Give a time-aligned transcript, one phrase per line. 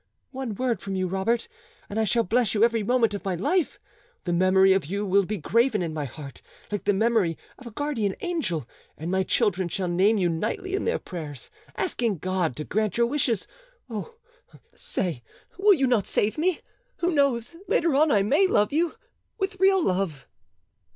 [0.31, 1.47] One word from you, Robert,
[1.87, 3.77] and I shall bless you every moment of my life:
[4.23, 7.71] the memory of you will be graven in my heart like the memory of a
[7.71, 8.67] guardian angel,
[8.97, 13.05] and my children shall name you nightly in their prayers, asking God to grant your
[13.05, 13.47] wishes.
[13.91, 14.15] Oh,
[14.73, 15.21] say,
[15.59, 16.61] will you not save me?
[16.97, 20.25] Who knows, later on I may love you—with real love."